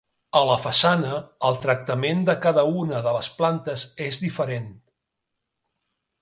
[0.37, 1.17] A la façana,
[1.49, 4.73] el tractament de cada una de les plantes és diferent.